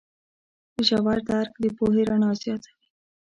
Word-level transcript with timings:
ژور 0.87 1.17
درک 1.29 1.51
د 1.63 1.65
پوهې 1.77 2.03
رڼا 2.09 2.31
زیاتوي. 2.41 2.85